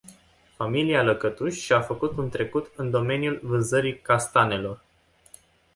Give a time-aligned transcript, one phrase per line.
[0.57, 4.83] Familia Lăcătuș și-a făcut un trecut în domeniul vânzării castanelor.